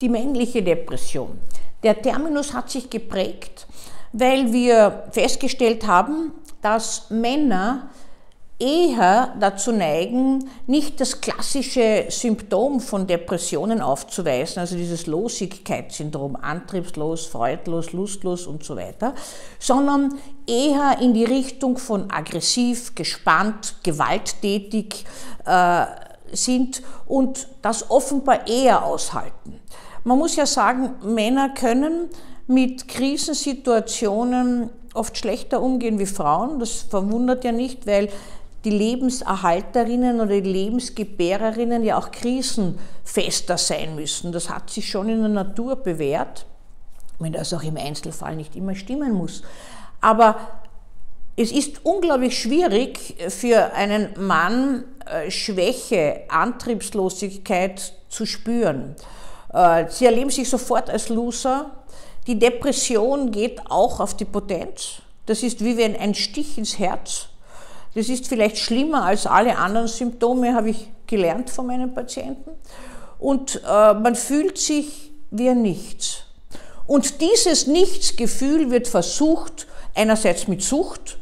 [0.00, 1.40] Die männliche Depression.
[1.82, 3.66] Der Terminus hat sich geprägt,
[4.12, 7.90] weil wir festgestellt haben, dass Männer
[8.60, 17.92] eher dazu neigen, nicht das klassische Symptom von Depressionen aufzuweisen, also dieses Losigkeitssyndrom, antriebslos, freudlos,
[17.92, 19.16] lustlos und so weiter,
[19.58, 20.14] sondern
[20.46, 25.04] eher in die Richtung von aggressiv, gespannt, gewalttätig
[25.44, 25.86] äh,
[26.30, 29.58] sind und das offenbar eher aushalten.
[30.08, 32.08] Man muss ja sagen, Männer können
[32.46, 36.58] mit Krisensituationen oft schlechter umgehen wie Frauen.
[36.60, 38.08] Das verwundert ja nicht, weil
[38.64, 44.32] die Lebenserhalterinnen oder die Lebensgebärerinnen ja auch krisenfester sein müssen.
[44.32, 46.46] Das hat sich schon in der Natur bewährt,
[47.18, 49.42] wenn das auch im Einzelfall nicht immer stimmen muss.
[50.00, 50.36] Aber
[51.36, 58.96] es ist unglaublich schwierig für einen Mann, äh, Schwäche, Antriebslosigkeit zu spüren.
[59.52, 61.70] Äh, sie erleben sich sofort als Loser.
[62.26, 65.02] Die Depression geht auch auf die Potenz.
[65.26, 67.28] Das ist wie wenn ein Stich ins Herz.
[67.94, 72.50] Das ist vielleicht schlimmer als alle anderen Symptome, habe ich gelernt von meinen Patienten.
[73.18, 76.24] Und äh, man fühlt sich wie ein Nichts.
[76.86, 81.18] Und dieses Nichtsgefühl wird versucht, einerseits mit Sucht,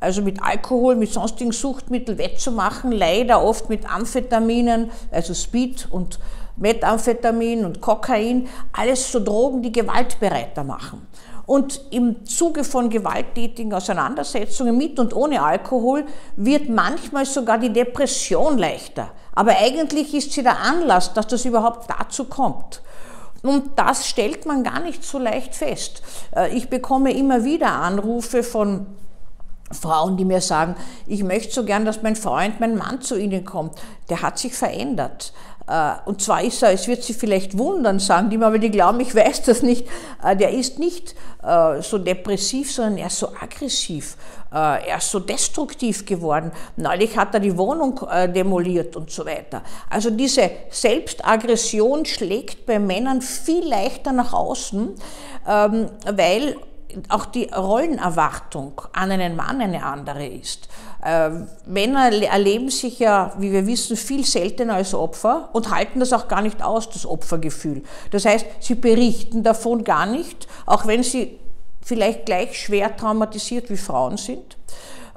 [0.00, 6.18] also mit Alkohol, mit sonstigen Suchtmitteln wettzumachen, leider oft mit Amphetaminen, also Speed und
[6.58, 11.06] Methamphetamin und Kokain, alles so Drogen, die gewaltbereiter machen.
[11.46, 16.04] Und im Zuge von gewalttätigen Auseinandersetzungen mit und ohne Alkohol
[16.36, 19.10] wird manchmal sogar die Depression leichter.
[19.34, 22.82] Aber eigentlich ist sie der Anlass, dass das überhaupt dazu kommt.
[23.42, 26.02] Und das stellt man gar nicht so leicht fest.
[26.34, 28.86] Äh, ich bekomme immer wieder Anrufe von
[29.70, 30.74] Frauen, die mir sagen,
[31.06, 33.78] ich möchte so gern, dass mein Freund, mein Mann zu Ihnen kommt.
[34.08, 35.32] Der hat sich verändert.
[35.68, 38.70] Äh, und zwar ist er, es wird Sie vielleicht wundern, sagen die mir, aber die
[38.70, 39.86] glauben, ich weiß das nicht.
[40.24, 44.16] Äh, der ist nicht äh, so depressiv, sondern er ist so aggressiv.
[44.50, 46.52] Er ist so destruktiv geworden.
[46.78, 48.00] Neulich hat er die Wohnung
[48.34, 49.60] demoliert und so weiter.
[49.90, 54.94] Also diese Selbstaggression schlägt bei Männern viel leichter nach außen,
[55.46, 56.56] ähm, weil
[57.08, 60.68] auch die Rollenerwartung an einen Mann eine andere ist.
[61.04, 61.30] Äh,
[61.66, 66.28] Männer erleben sich ja, wie wir wissen, viel seltener als Opfer und halten das auch
[66.28, 67.82] gar nicht aus, das Opfergefühl.
[68.10, 71.38] Das heißt, sie berichten davon gar nicht, auch wenn sie
[71.82, 74.58] vielleicht gleich schwer traumatisiert wie Frauen sind,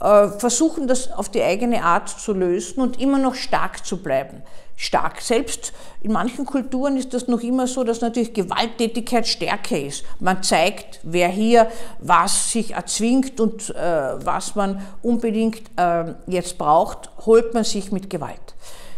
[0.00, 4.42] versuchen das auf die eigene Art zu lösen und immer noch stark zu bleiben
[4.80, 5.20] stark.
[5.20, 10.04] Selbst in manchen Kulturen ist das noch immer so, dass natürlich Gewalttätigkeit Stärke ist.
[10.20, 17.10] Man zeigt, wer hier was sich erzwingt und äh, was man unbedingt äh, jetzt braucht,
[17.26, 18.54] holt man sich mit Gewalt.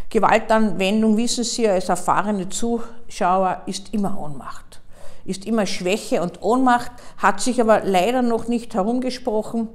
[0.09, 4.79] Gewaltanwendung, wissen Sie als erfahrene Zuschauer, ist immer Ohnmacht.
[5.25, 9.67] Ist immer Schwäche und Ohnmacht, hat sich aber leider noch nicht herumgesprochen,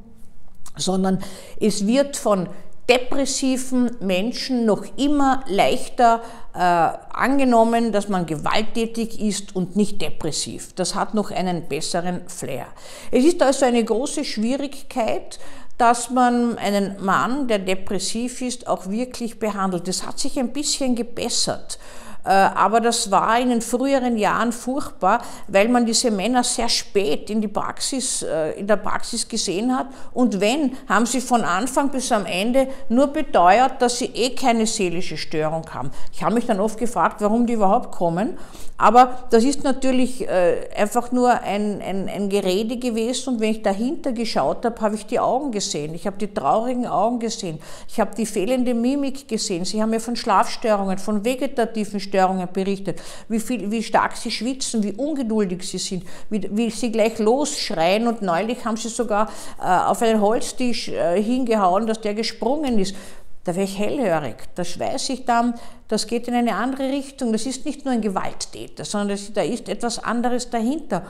[0.78, 1.18] sondern
[1.60, 2.48] es wird von
[2.88, 6.22] depressiven Menschen noch immer leichter
[6.54, 10.72] äh, angenommen, dass man gewalttätig ist und nicht depressiv.
[10.74, 12.66] Das hat noch einen besseren Flair.
[13.10, 15.38] Es ist also eine große Schwierigkeit,
[15.76, 19.86] dass man einen Mann, der depressiv ist, auch wirklich behandelt.
[19.86, 21.78] Das hat sich ein bisschen gebessert.
[22.24, 27.30] Äh, aber das war in den früheren Jahren furchtbar, weil man diese Männer sehr spät
[27.30, 29.86] in, die Praxis, äh, in der Praxis gesehen hat.
[30.12, 34.66] Und wenn, haben sie von Anfang bis am Ende nur beteuert, dass sie eh keine
[34.66, 35.90] seelische Störung haben.
[36.12, 38.36] Ich habe mich dann oft gefragt, warum die überhaupt kommen.
[38.80, 43.34] Aber das ist natürlich äh, einfach nur ein, ein, ein Gerede gewesen.
[43.34, 45.94] Und wenn ich dahinter geschaut habe, habe ich die Augen gesehen.
[45.94, 47.58] Ich habe die traurigen Augen gesehen.
[47.88, 49.64] Ich habe die fehlende Mimik gesehen.
[49.64, 54.82] Sie haben mir von Schlafstörungen, von vegetativen Störungen, berichtet, wie, viel, wie stark sie schwitzen,
[54.82, 59.30] wie ungeduldig sie sind, wie, wie sie gleich losschreien und neulich haben sie sogar
[59.60, 62.94] äh, auf einen Holztisch äh, hingehauen, dass der gesprungen ist.
[63.44, 64.36] Da wäre ich hellhörig.
[64.54, 65.54] Da weiß ich dann,
[65.88, 67.32] das geht in eine andere Richtung.
[67.32, 71.06] Das ist nicht nur ein Gewalttäter, sondern das, da ist etwas anderes dahinter.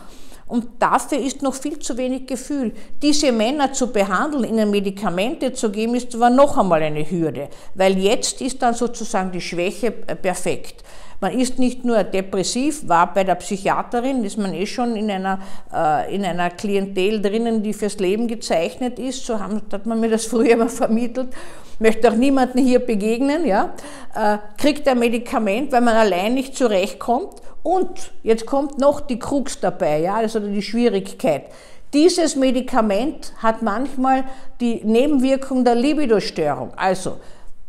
[0.49, 2.73] Und dafür ist noch viel zu wenig Gefühl.
[3.03, 7.99] Diese Männer zu behandeln, ihnen Medikamente zu geben, ist zwar noch einmal eine Hürde, weil
[7.99, 10.83] jetzt ist dann sozusagen die Schwäche perfekt.
[11.21, 15.41] Man ist nicht nur depressiv, war bei der Psychiaterin, ist man eh schon in einer,
[15.75, 20.11] äh, in einer Klientel drinnen, die fürs Leben gezeichnet ist, so haben, hat man mir
[20.11, 21.35] das früher mal vermittelt,
[21.81, 23.75] möchte auch niemandem hier begegnen, ja,
[24.15, 29.61] äh, kriegt ein Medikament, weil man allein nicht zurechtkommt und jetzt kommt noch die Krux
[29.61, 31.45] dabei, ja, also die Schwierigkeit.
[31.95, 34.25] Dieses Medikament hat manchmal
[34.61, 36.73] die Nebenwirkung der Libidostörung.
[36.77, 37.17] Also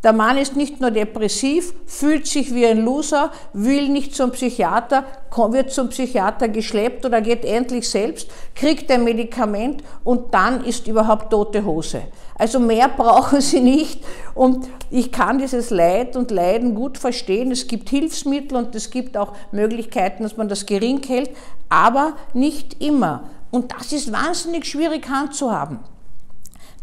[0.02, 5.04] Der Mann ist nicht nur depressiv, fühlt sich wie ein Loser, will nicht zum Psychiater,
[5.50, 11.32] wird zum Psychiater geschleppt oder geht endlich selbst, kriegt ein Medikament und dann ist überhaupt
[11.32, 12.04] tote Hose.
[12.36, 14.02] Also mehr brauchen sie nicht
[14.36, 17.52] und ich kann dieses Leid und Leiden gut verstehen.
[17.52, 21.32] Es gibt Hilfsmittel und es gibt auch Möglichkeiten, dass man das gering hält,
[21.68, 23.26] aber nicht immer.
[23.52, 25.80] Und das ist wahnsinnig schwierig handzuhaben.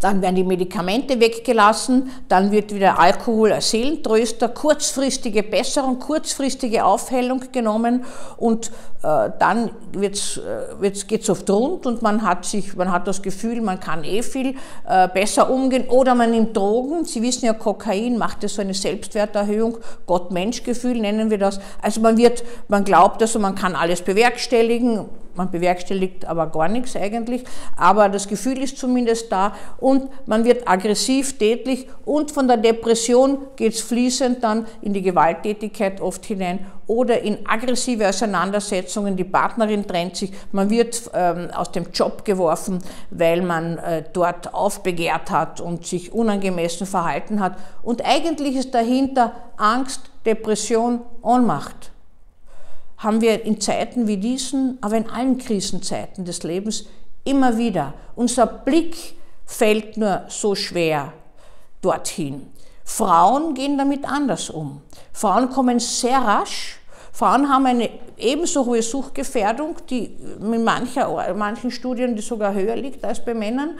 [0.00, 7.40] Dann werden die Medikamente weggelassen, dann wird wieder Alkohol als Seelentröster, kurzfristige Besserung, kurzfristige Aufhellung
[7.52, 8.04] genommen
[8.36, 8.70] und
[9.02, 13.22] äh, dann wird's, äh, geht es oft rund und man hat, sich, man hat das
[13.22, 14.56] Gefühl, man kann eh viel
[14.88, 17.04] äh, besser umgehen oder man nimmt Drogen.
[17.04, 21.60] Sie wissen ja, Kokain macht ja so eine Selbstwerterhöhung, Gott-Mensch-Gefühl nennen wir das.
[21.80, 26.96] Also man wird, man glaubt also, man kann alles bewerkstelligen, man bewerkstelligt aber gar nichts
[26.96, 27.44] eigentlich,
[27.76, 33.38] aber das Gefühl ist zumindest da und man wird aggressiv, tätlich und von der Depression
[33.56, 39.86] geht es fließend dann in die Gewalttätigkeit oft hinein oder in aggressive Auseinandersetzungen, die Partnerin
[39.86, 42.78] trennt sich, man wird ähm, aus dem Job geworfen,
[43.10, 47.56] weil man äh, dort aufbegehrt hat und sich unangemessen verhalten hat.
[47.82, 51.92] Und eigentlich ist dahinter Angst, Depression, Ohnmacht
[52.98, 56.86] haben wir in Zeiten wie diesen, aber in allen Krisenzeiten des Lebens
[57.24, 57.94] immer wieder.
[58.14, 61.12] Unser Blick fällt nur so schwer
[61.82, 62.46] dorthin.
[62.84, 64.80] Frauen gehen damit anders um.
[65.12, 66.78] Frauen kommen sehr rasch.
[67.12, 73.04] Frauen haben eine ebenso hohe Suchtgefährdung, die in mancher, manchen Studien die sogar höher liegt
[73.04, 73.78] als bei Männern.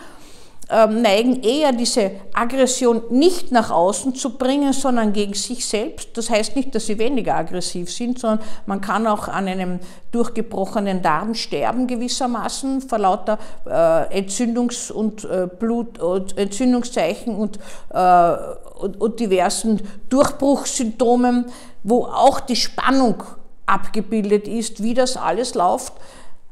[0.69, 6.17] Ähm, neigen eher diese Aggression nicht nach außen zu bringen, sondern gegen sich selbst.
[6.17, 9.79] Das heißt nicht, dass sie weniger aggressiv sind, sondern man kann auch an einem
[10.11, 17.61] durchgebrochenen Darm sterben gewissermaßen vor lauter äh, Entzündungs- und äh, Blut- und Entzündungszeichen und,
[17.91, 18.33] äh,
[18.81, 21.47] und, und diversen Durchbruchssymptomen,
[21.85, 23.23] wo auch die Spannung
[23.67, 25.93] abgebildet ist, wie das alles läuft.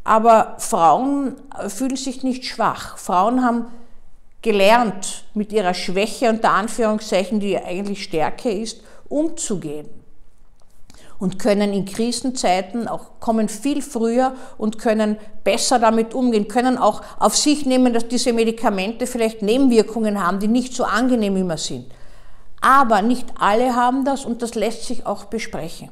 [0.04, 1.34] Aber Frauen
[1.66, 2.96] fühlen sich nicht schwach.
[2.96, 3.66] Frauen haben
[4.44, 9.88] gelernt, mit ihrer Schwäche unter Anführungszeichen, die eigentlich Stärke ist, umzugehen.
[11.18, 17.02] Und können in Krisenzeiten auch kommen viel früher und können besser damit umgehen, können auch
[17.18, 21.86] auf sich nehmen, dass diese Medikamente vielleicht Nebenwirkungen haben, die nicht so angenehm immer sind.
[22.60, 25.88] Aber nicht alle haben das und das lässt sich auch besprechen.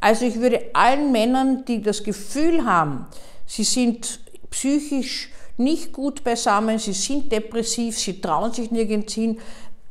[0.00, 3.06] Also ich würde allen Männern, die das Gefühl haben,
[3.46, 9.38] sie sind psychisch nicht gut beisammen, sie sind depressiv, sie trauen sich nirgends hin,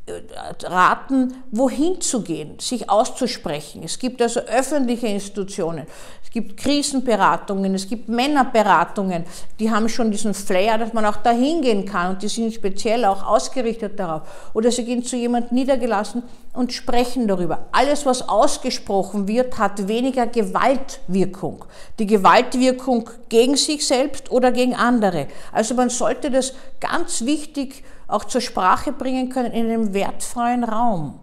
[0.05, 0.21] äh,
[0.63, 3.81] raten, wohin zu gehen, sich auszusprechen.
[3.83, 5.87] Es gibt also öffentliche Institutionen,
[6.35, 9.23] gibt Krisenberatungen, es gibt Männerberatungen,
[9.57, 13.05] die haben schon diesen Flair, dass man auch dahin gehen kann und die sind speziell
[13.05, 14.23] auch ausgerichtet darauf.
[14.53, 17.67] Oder sie gehen zu jemandem niedergelassen und sprechen darüber.
[17.71, 21.63] Alles, was ausgesprochen wird, hat weniger Gewaltwirkung.
[21.99, 25.27] Die Gewaltwirkung gegen sich selbst oder gegen andere.
[25.53, 31.17] Also man sollte das ganz wichtig auch zur Sprache bringen können in einem wertfreien Raum.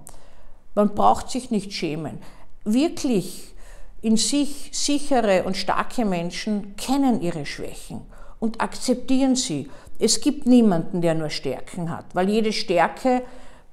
[0.75, 2.19] Man braucht sich nicht schämen.
[2.65, 3.53] Wirklich
[4.03, 8.03] in sich sichere und starke Menschen kennen ihre Schwächen
[8.41, 9.71] und akzeptieren sie.
[9.99, 13.23] Es gibt niemanden, der nur Stärken hat, weil jede Stärke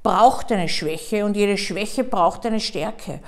[0.04, 3.20] braucht eine Schwäche und jede Schwäche braucht eine Stärke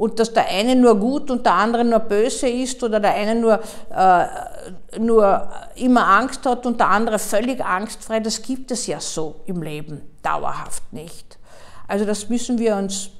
[0.00, 3.34] und dass der eine nur gut und der andere nur böse ist oder der eine
[3.34, 3.60] nur,
[3.94, 9.42] äh, nur immer Angst hat und der andere völlig angstfrei, das gibt es ja so
[9.46, 11.38] im Leben dauerhaft nicht.
[11.86, 13.10] Also das müssen wir uns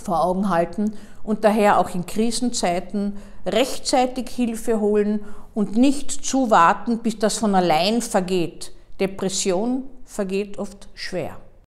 [0.00, 3.16] vor Augen halten und daher auch in Krisenzeiten
[3.46, 5.20] rechtzeitig Hilfe holen
[5.54, 8.72] und nicht zuwarten, bis das von allein vergeht.
[8.98, 11.36] Depression vergeht oft schwer.